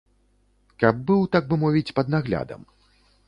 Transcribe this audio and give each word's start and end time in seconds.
Каб 0.83 1.03
быў, 1.11 1.21
так 1.37 1.43
бы 1.51 1.55
мовіць, 1.63 1.93
пад 1.99 2.07
наглядам. 2.17 2.61